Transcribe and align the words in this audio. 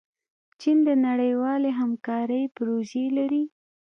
چین 0.59 0.77
د 0.87 0.89
نړیوالې 1.07 1.71
همکارۍ 1.79 2.43
پروژې 2.55 3.05
لري. 3.17 3.43